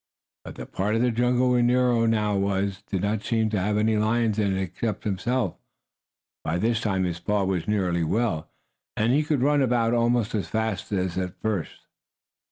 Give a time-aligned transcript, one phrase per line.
[0.43, 3.77] But the part of the jungle where Nero now was did not seem to have
[3.77, 5.57] any lions in it except himself.
[6.43, 8.49] By this time his paw was nearly well,
[8.97, 11.81] and he could run about almost as fast as at first.